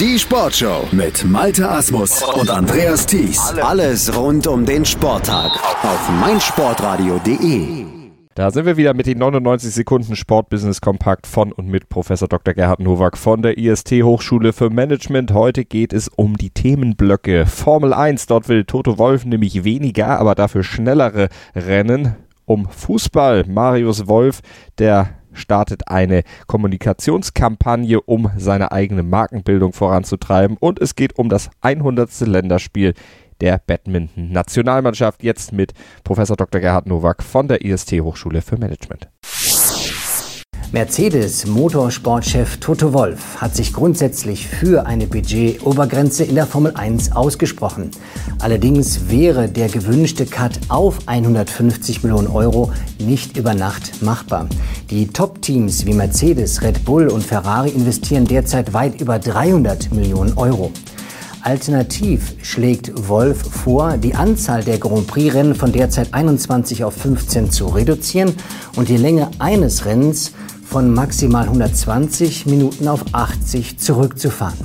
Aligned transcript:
Die 0.00 0.18
Sportshow 0.18 0.88
mit 0.90 1.24
Malte 1.24 1.70
Asmus 1.70 2.20
und 2.20 2.50
Andreas 2.50 3.06
Thies. 3.06 3.38
Alles 3.62 4.12
rund 4.16 4.48
um 4.48 4.66
den 4.66 4.84
Sporttag 4.84 5.52
auf 5.84 6.10
meinsportradio.de. 6.20 7.84
Da 8.34 8.50
sind 8.50 8.66
wir 8.66 8.76
wieder 8.76 8.92
mit 8.92 9.06
den 9.06 9.18
99 9.18 9.72
Sekunden 9.72 10.16
Sportbusiness 10.16 10.80
Kompakt 10.80 11.28
von 11.28 11.52
und 11.52 11.68
mit 11.68 11.88
Professor 11.88 12.26
Dr. 12.26 12.54
Gerhard 12.54 12.80
Nowak 12.80 13.16
von 13.16 13.42
der 13.42 13.56
IST 13.56 13.92
Hochschule 14.02 14.52
für 14.52 14.68
Management. 14.68 15.32
Heute 15.32 15.64
geht 15.64 15.92
es 15.92 16.08
um 16.08 16.36
die 16.36 16.50
Themenblöcke 16.50 17.46
Formel 17.46 17.94
1. 17.94 18.26
Dort 18.26 18.48
will 18.48 18.64
Toto 18.64 18.98
Wolf 18.98 19.24
nämlich 19.24 19.62
weniger, 19.62 20.18
aber 20.18 20.34
dafür 20.34 20.64
schnellere 20.64 21.28
Rennen. 21.54 22.16
Um 22.46 22.68
Fußball. 22.68 23.44
Marius 23.46 24.08
Wolf, 24.08 24.40
der 24.78 25.10
startet 25.34 25.88
eine 25.88 26.22
Kommunikationskampagne, 26.46 28.00
um 28.00 28.30
seine 28.36 28.72
eigene 28.72 29.02
Markenbildung 29.02 29.72
voranzutreiben. 29.72 30.56
Und 30.58 30.80
es 30.80 30.94
geht 30.94 31.18
um 31.18 31.28
das 31.28 31.50
100. 31.60 32.20
Länderspiel 32.20 32.94
der 33.40 33.60
Badminton-Nationalmannschaft. 33.66 35.22
Jetzt 35.22 35.52
mit 35.52 35.72
Professor 36.02 36.36
Dr. 36.36 36.60
Gerhard 36.60 36.86
Nowak 36.86 37.22
von 37.22 37.48
der 37.48 37.64
IST 37.64 37.92
Hochschule 38.00 38.42
für 38.42 38.56
Management. 38.56 39.08
Mercedes 40.74 41.46
Motorsportchef 41.46 42.56
Toto 42.56 42.92
Wolf 42.92 43.40
hat 43.40 43.54
sich 43.54 43.72
grundsätzlich 43.72 44.48
für 44.48 44.86
eine 44.86 45.06
Budgetobergrenze 45.06 46.24
in 46.24 46.34
der 46.34 46.48
Formel 46.48 46.72
1 46.74 47.12
ausgesprochen. 47.12 47.92
Allerdings 48.40 49.08
wäre 49.08 49.48
der 49.48 49.68
gewünschte 49.68 50.26
Cut 50.26 50.58
auf 50.66 50.98
150 51.06 52.02
Millionen 52.02 52.26
Euro 52.26 52.72
nicht 52.98 53.36
über 53.36 53.54
Nacht 53.54 54.02
machbar. 54.02 54.48
Die 54.90 55.06
Top-Teams 55.06 55.86
wie 55.86 55.94
Mercedes, 55.94 56.60
Red 56.60 56.84
Bull 56.84 57.06
und 57.06 57.22
Ferrari 57.22 57.70
investieren 57.70 58.24
derzeit 58.24 58.74
weit 58.74 59.00
über 59.00 59.20
300 59.20 59.92
Millionen 59.92 60.36
Euro. 60.36 60.72
Alternativ 61.42 62.34
schlägt 62.42 63.06
Wolf 63.06 63.42
vor, 63.42 63.98
die 63.98 64.14
Anzahl 64.14 64.64
der 64.64 64.78
Grand 64.78 65.06
Prix-Rennen 65.06 65.54
von 65.54 65.70
derzeit 65.70 66.14
21 66.14 66.82
auf 66.82 66.94
15 66.94 67.50
zu 67.50 67.66
reduzieren 67.66 68.34
und 68.76 68.88
die 68.88 68.96
Länge 68.96 69.30
eines 69.38 69.84
Rennens 69.84 70.32
von 70.64 70.92
maximal 70.92 71.44
120 71.44 72.46
Minuten 72.46 72.88
auf 72.88 73.04
80 73.12 73.78
zurückzufahren. 73.78 74.58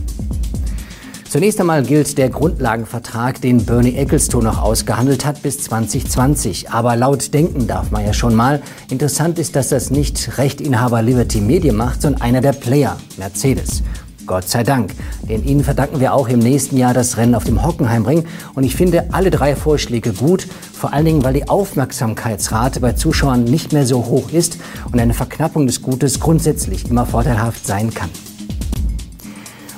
Zunächst 1.30 1.60
einmal 1.60 1.84
gilt 1.84 2.18
der 2.18 2.30
Grundlagenvertrag, 2.30 3.40
den 3.40 3.64
Bernie 3.64 3.96
Ecclestone 3.96 4.46
noch 4.46 4.60
ausgehandelt 4.60 5.26
hat, 5.26 5.44
bis 5.44 5.62
2020. 5.64 6.72
Aber 6.72 6.96
laut 6.96 7.36
denken 7.36 7.68
darf 7.68 7.92
man 7.92 8.04
ja 8.04 8.14
schon 8.14 8.34
mal. 8.34 8.64
Interessant 8.90 9.38
ist, 9.38 9.56
dass 9.56 9.70
das 9.70 9.92
nicht 9.92 10.40
Rechtinhaber 10.40 11.04
Liberty 11.04 11.40
Media 11.40 11.72
macht, 11.72 12.02
sondern 12.02 12.24
einer 12.24 12.42
der 12.42 12.54
Player, 12.54 12.98
Mercedes. 13.18 13.84
Gott 14.30 14.48
sei 14.48 14.62
Dank. 14.62 14.94
Denn 15.28 15.44
ihnen 15.44 15.64
verdanken 15.64 16.00
wir 16.00 16.14
auch 16.14 16.30
im 16.30 16.38
nächsten 16.38 16.78
Jahr 16.78 16.94
das 16.94 17.18
Rennen 17.18 17.34
auf 17.34 17.46
dem 17.46 17.66
Hockenheimring. 17.66 18.26
Und 18.54 18.64
ich 18.64 18.76
finde 18.76 19.12
alle 19.12 19.32
drei 19.32 19.56
Vorschläge 19.56 20.14
gut, 20.14 20.48
vor 20.72 20.94
allen 20.94 21.06
Dingen, 21.06 21.24
weil 21.24 21.34
die 21.34 21.50
Aufmerksamkeitsrate 21.50 22.80
bei 22.80 22.94
Zuschauern 22.94 23.44
nicht 23.44 23.74
mehr 23.74 23.88
so 23.88 24.06
hoch 24.06 24.32
ist 24.32 24.60
und 24.92 25.00
eine 25.00 25.16
Verknappung 25.16 25.66
des 25.66 25.82
Gutes 25.82 26.20
grundsätzlich 26.20 26.88
immer 26.88 27.08
vorteilhaft 27.08 27.66
sein 27.66 27.92
kann. 27.92 28.12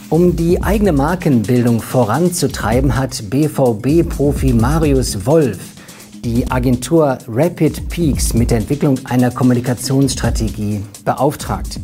Um 0.09 0.35
die 0.35 0.61
eigene 0.61 0.91
Markenbildung 0.91 1.81
voranzutreiben, 1.81 2.97
hat 2.97 3.29
BVB-Profi 3.29 4.51
Marius 4.51 5.25
Wolf 5.25 5.59
die 6.25 6.51
Agentur 6.51 7.17
Rapid 7.27 7.89
Peaks 7.89 8.33
mit 8.33 8.51
der 8.51 8.59
Entwicklung 8.59 8.99
einer 9.05 9.31
Kommunikationsstrategie 9.31 10.83
beauftragt. 11.03 11.79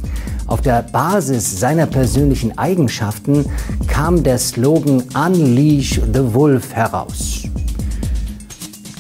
Auf 0.47 0.61
der 0.61 0.81
Basis 0.81 1.59
seiner 1.59 1.85
persönlichen 1.85 2.57
Eigenschaften 2.57 3.45
kam 3.87 4.23
der 4.23 4.37
Slogan 4.37 5.03
Unleash 5.13 5.99
the 6.13 6.33
Wolf 6.33 6.73
heraus. 6.73 7.43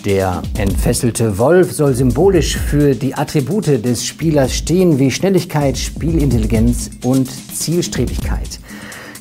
Der 0.03 0.41
entfesselte 0.57 1.37
Wolf 1.37 1.71
soll 1.71 1.95
symbolisch 1.95 2.57
für 2.57 2.95
die 2.95 3.15
Attribute 3.15 3.83
des 3.83 4.05
Spielers 4.05 4.53
stehen 4.53 4.99
wie 4.99 5.09
Schnelligkeit, 5.09 5.77
Spielintelligenz 5.77 6.89
und 7.03 7.29
Zielstrebigkeit. 7.53 8.59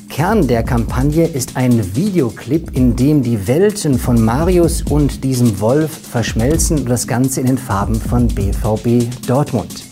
Kern 0.09 0.47
der 0.47 0.63
Kampagne 0.63 1.27
ist 1.27 1.55
ein 1.55 1.95
Videoclip, 1.95 2.75
in 2.75 2.95
dem 2.95 3.21
die 3.21 3.47
Welten 3.47 3.97
von 3.99 4.23
Marius 4.23 4.81
und 4.81 5.23
diesem 5.23 5.59
Wolf 5.59 5.91
verschmelzen 5.91 6.79
und 6.79 6.89
das 6.89 7.07
Ganze 7.07 7.41
in 7.41 7.47
den 7.47 7.57
Farben 7.57 7.95
von 7.95 8.27
BVB 8.27 9.05
Dortmund. 9.27 9.86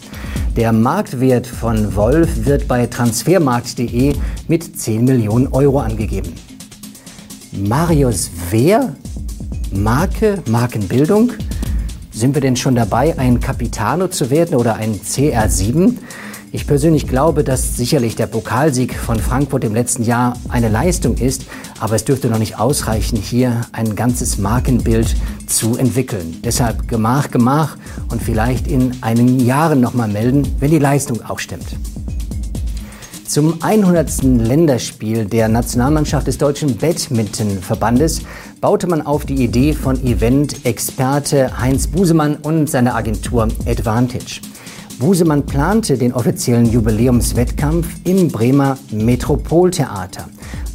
Der 0.56 0.72
Marktwert 0.72 1.48
von 1.48 1.98
Wolf 1.98 2.46
wird 2.46 2.70
bei 2.70 2.86
transfermarkt.de 2.88 4.16
mit 4.48 4.80
10 4.80 5.04
Millionen 5.04 5.48
Euro 5.48 5.80
angegeben. 5.80 6.32
Marius 7.52 8.32
wer? 8.52 8.96
Marke, 9.74 10.42
Markenbildung? 10.48 11.34
Sind 12.12 12.36
wir 12.36 12.42
denn 12.42 12.56
schon 12.56 12.76
dabei, 12.76 13.20
ein 13.20 13.42
Capitano 13.42 14.08
zu 14.08 14.30
werden 14.30 14.56
oder 14.56 14.76
ein 14.76 14.94
CR7? 14.94 15.98
Ich 16.56 16.68
persönlich 16.68 17.06
glaube, 17.06 17.44
dass 17.44 17.76
sicherlich 17.76 18.16
der 18.16 18.28
Pokalsieg 18.28 18.96
von 18.96 19.20
Frankfurt 19.20 19.66
im 19.66 19.74
letzten 19.74 20.04
Jahr 20.04 20.38
eine 20.48 20.70
Leistung 20.70 21.18
ist, 21.18 21.44
aber 21.82 21.96
es 21.96 22.06
dürfte 22.06 22.30
noch 22.30 22.40
nicht 22.40 22.58
ausreichen, 22.58 23.18
hier 23.18 23.60
ein 23.74 23.94
ganzes 23.94 24.38
Markenbild 24.38 25.18
zu 25.48 25.76
entwickeln. 25.76 26.40
Deshalb 26.46 26.88
Gemach, 26.88 27.30
Gemach 27.30 27.76
und 28.10 28.22
vielleicht 28.22 28.68
in 28.68 28.94
einigen 29.02 29.42
Jahren 29.42 29.82
nochmal 29.82 30.08
melden, 30.08 30.48
wenn 30.62 30.72
die 30.72 30.80
Leistung 30.80 31.20
auch 31.28 31.40
stimmt. 31.40 31.76
Zum 33.28 33.62
100. 33.62 34.24
Länderspiel 34.24 35.26
der 35.26 35.50
Nationalmannschaft 35.50 36.26
des 36.26 36.38
Deutschen 36.38 36.78
Badmintonverbandes 36.78 38.22
baute 38.62 38.88
man 38.88 39.02
auf 39.02 39.26
die 39.26 39.44
Idee 39.44 39.74
von 39.74 40.02
Event-Experte 40.02 41.60
Heinz 41.60 41.88
Busemann 41.88 42.38
und 42.38 42.70
seiner 42.70 42.96
Agentur 42.96 43.50
Advantage. 43.68 44.40
Busemann 45.00 45.46
plante 45.46 45.98
den 45.98 46.14
offiziellen 46.14 46.72
Jubiläumswettkampf 46.72 47.88
im 48.06 48.30
Bremer 48.30 48.78
Metropoltheater. 48.92 50.30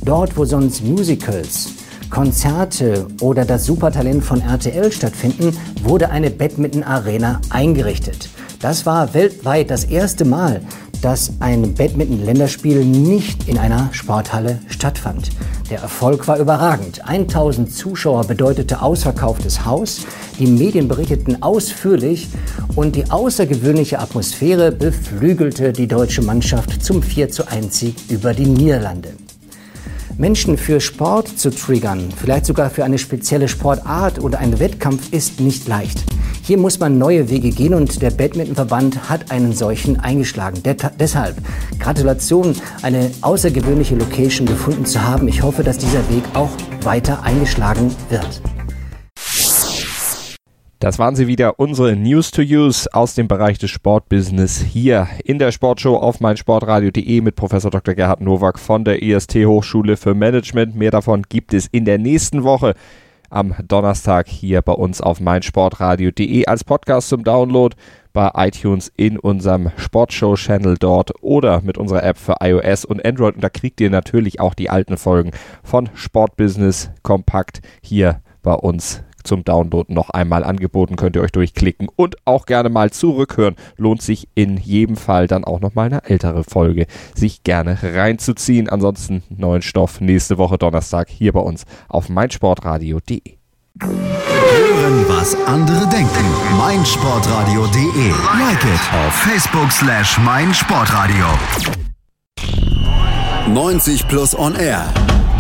Dort, 0.05 0.37
wo 0.37 0.45
sonst 0.45 0.85
Musicals, 0.85 1.71
Konzerte 2.11 3.07
oder 3.21 3.45
das 3.45 3.65
Supertalent 3.65 4.23
von 4.23 4.43
RTL 4.43 4.93
stattfinden, 4.93 5.57
wurde 5.83 6.11
eine 6.11 6.31
Badminton-Arena 6.31 7.41
eingerichtet. 7.49 8.29
Das 8.61 8.85
war 8.85 9.15
weltweit 9.15 9.71
das 9.71 9.85
erste 9.85 10.27
Mal, 10.27 10.61
dass 11.03 11.33
ein 11.41 11.75
Badminton-Länderspiel 11.75 12.85
nicht 12.85 13.49
in 13.49 13.59
einer 13.59 13.89
Sporthalle 13.93 14.59
stattfand. 14.69 15.31
Der 15.71 15.81
Erfolg 15.81 16.27
war 16.29 16.39
überragend. 16.39 17.07
1000 17.07 17.73
Zuschauer 17.73 18.27
bedeutete 18.27 18.83
ausverkauftes 18.83 19.65
Haus. 19.65 20.01
Die 20.39 20.47
Medien 20.47 20.89
berichteten 20.89 21.43
ausführlich 21.43 22.29
und 22.75 22.97
die 22.97 23.11
außergewöhnliche 23.11 23.99
Atmosphäre 23.99 24.73
beflügelte 24.73 25.73
die 25.73 25.87
deutsche 25.87 26.23
Mannschaft 26.23 26.85
zum 26.85 27.03
4 27.03 27.31
zu 27.31 27.49
1 27.49 27.79
Sieg 27.79 27.95
über 28.09 28.35
die 28.35 28.47
Niederlande. 28.47 29.11
Menschen 30.19 30.59
für 30.59 30.81
Sport 30.81 31.39
zu 31.39 31.51
triggern, 31.51 32.09
vielleicht 32.15 32.45
sogar 32.45 32.69
für 32.69 32.85
eine 32.85 32.99
spezielle 32.99 33.49
Sportart 33.49 34.19
oder 34.19 34.39
einen 34.39 34.59
Wettkampf, 34.59 35.13
ist 35.13 35.41
nicht 35.41 35.67
leicht. 35.67 36.05
Hier 36.51 36.59
muss 36.59 36.81
man 36.81 36.99
neue 36.99 37.31
Wege 37.31 37.51
gehen 37.51 37.75
und 37.75 38.03
der 38.03 38.11
Badmintonverband 38.11 39.09
hat 39.09 39.31
einen 39.31 39.53
solchen 39.53 40.01
eingeschlagen. 40.01 40.61
De 40.65 40.75
deshalb 40.99 41.37
Gratulation, 41.79 42.57
eine 42.83 43.09
außergewöhnliche 43.21 43.95
Location 43.95 44.49
gefunden 44.49 44.85
zu 44.85 45.01
haben. 45.01 45.29
Ich 45.29 45.45
hoffe, 45.45 45.63
dass 45.63 45.79
dieser 45.79 46.01
Weg 46.11 46.25
auch 46.35 46.51
weiter 46.83 47.23
eingeschlagen 47.23 47.95
wird. 48.09 48.43
Das 50.81 50.99
waren 50.99 51.15
sie 51.15 51.29
wieder, 51.29 51.61
unsere 51.61 51.95
News 51.95 52.33
to 52.33 52.43
Use 52.43 52.93
aus 52.93 53.15
dem 53.15 53.29
Bereich 53.29 53.59
des 53.59 53.71
Sportbusiness 53.71 54.61
hier 54.61 55.07
in 55.23 55.39
der 55.39 55.53
Sportshow 55.53 55.99
auf 55.99 56.19
meinsportradio.de 56.19 57.21
mit 57.21 57.37
Professor 57.37 57.71
Dr. 57.71 57.95
Gerhard 57.95 58.23
Nowak 58.23 58.59
von 58.59 58.83
der 58.83 59.03
IST 59.03 59.37
Hochschule 59.37 59.97
für 59.97 60.15
Management. 60.15 60.75
Mehr 60.75 60.91
davon 60.91 61.23
gibt 61.29 61.55
es 61.55 61.69
in 61.71 61.85
der 61.85 61.99
nächsten 61.99 62.43
Woche 62.43 62.75
am 63.31 63.55
Donnerstag 63.67 64.29
hier 64.29 64.61
bei 64.61 64.73
uns 64.73 65.01
auf 65.01 65.21
meinsportradio.de 65.21 66.47
als 66.47 66.65
Podcast 66.65 67.09
zum 67.09 67.25
Download 67.25 67.75
bei 68.13 68.31
iTunes 68.35 68.93
in 68.97 69.19
unserem 69.19 69.71
Sportshow-Channel 69.77 70.77
dort 70.79 71.13
oder 71.23 71.63
mit 71.63 71.79
unserer 71.79 72.03
App 72.03 72.19
für 72.19 72.37
iOS 72.41 72.85
und 72.85 73.05
Android. 73.05 73.37
Und 73.37 73.45
da 73.45 73.49
kriegt 73.49 73.81
ihr 73.81 73.91
natürlich 73.91 74.41
auch 74.41 74.55
die 74.55 74.69
alten 74.69 74.97
Folgen 74.97 75.31
von 75.63 75.89
Sportbusiness 75.95 76.91
kompakt 77.03 77.61
hier 77.81 78.21
bei 78.43 78.55
uns 78.55 79.03
zum 79.25 79.45
Download 79.45 79.93
noch 79.93 80.11
einmal 80.11 80.45
angeboten. 80.45 80.97
Könnt 80.97 81.17
ihr 81.17 81.23
euch 81.23 81.33
durchklicken 81.33 81.89
und 81.97 82.17
auch 82.25 82.47
gerne 82.47 82.69
mal 82.69 82.91
zurückhören. 82.91 83.57
Lohnt 83.77 84.03
sich 84.03 84.29
in 84.35 84.57
jedem 84.57 84.97
Fall 84.97 85.27
dann 85.27 85.45
auch 85.45 85.61
noch 85.61 85.75
mal 85.75 85.87
eine 85.87 86.05
ältere 86.05 86.45
Folge 86.45 86.87
sich 87.15 87.43
gerne 87.43 87.79
reinzuziehen. 87.83 88.69
Ansonsten 88.69 89.23
neuen 89.29 89.63
Stoff 89.63 90.01
nächste 90.01 90.39
Woche 90.39 90.59
Donnerstag 90.59 91.09
hier 91.09 91.33
bei 91.33 91.41
uns 91.41 91.65
auf 91.89 92.09
meinsportradio.de. 92.09 93.37
Hören, 93.83 95.05
was 95.09 95.37
andere 95.47 95.89
denken. 95.89 96.25
meinsportradio.de. 96.59 98.11
Like 98.39 98.65
it 98.65 98.81
auf 99.07 99.15
Facebook 99.15 99.71
slash 99.71 100.19
meinsportradio. 100.19 101.27
90 103.49 104.07
Plus 104.09 104.39
On 104.39 104.55
Air. 104.55 104.85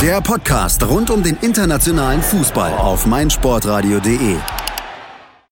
Der 0.01 0.23
Podcast 0.23 0.83
rund 0.89 1.11
um 1.11 1.23
den 1.23 1.37
internationalen 1.43 2.23
Fußball 2.23 2.73
auf 2.79 3.05
meinsportradio.de. 3.05 4.37